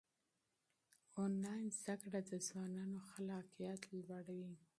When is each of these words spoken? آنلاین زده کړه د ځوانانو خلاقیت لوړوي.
آنلاین 1.23 1.65
زده 1.81 1.95
کړه 2.03 2.19
د 2.29 2.31
ځوانانو 2.47 2.97
خلاقیت 3.09 3.81
لوړوي. 4.01 4.53